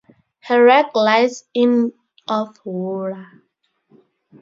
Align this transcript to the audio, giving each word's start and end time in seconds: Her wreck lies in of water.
Her 0.39 0.63
wreck 0.65 0.95
lies 0.95 1.43
in 1.53 1.93
of 2.27 2.59
water. 2.65 3.27